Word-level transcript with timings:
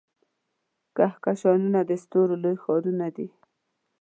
کهکشانونه 0.97 1.79
د 1.89 1.91
ستورو 2.03 2.35
لوی 2.43 2.55
ښارونه 2.63 3.07
دي. 3.15 3.27